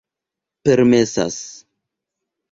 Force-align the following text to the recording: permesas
permesas 0.63 1.53